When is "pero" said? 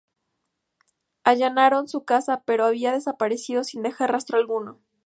2.43-2.65